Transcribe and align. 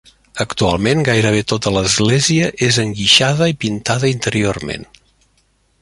Actualment, 0.43 1.03
gairebé 1.09 1.43
tota 1.53 1.73
l'església 1.75 2.47
és 2.69 2.81
enguixada 2.85 3.51
i 3.53 3.57
pintada 3.65 4.11
interiorment. 4.15 4.91